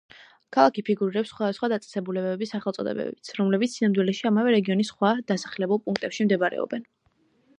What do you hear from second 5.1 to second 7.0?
დასახლებულ პუნქტებში მდებარეობენ.